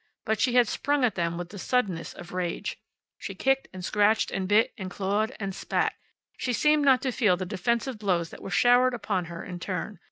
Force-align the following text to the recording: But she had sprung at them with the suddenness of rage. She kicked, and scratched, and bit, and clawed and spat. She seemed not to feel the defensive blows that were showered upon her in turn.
But 0.25 0.39
she 0.39 0.55
had 0.55 0.67
sprung 0.67 1.03
at 1.05 1.13
them 1.13 1.37
with 1.37 1.49
the 1.49 1.59
suddenness 1.59 2.13
of 2.15 2.31
rage. 2.33 2.79
She 3.19 3.35
kicked, 3.35 3.67
and 3.71 3.85
scratched, 3.85 4.31
and 4.31 4.47
bit, 4.47 4.73
and 4.75 4.89
clawed 4.89 5.31
and 5.39 5.53
spat. 5.53 5.93
She 6.39 6.53
seemed 6.53 6.83
not 6.83 7.03
to 7.03 7.11
feel 7.11 7.37
the 7.37 7.45
defensive 7.45 7.99
blows 7.99 8.31
that 8.31 8.41
were 8.41 8.49
showered 8.49 8.95
upon 8.95 9.25
her 9.25 9.45
in 9.45 9.59
turn. 9.59 9.99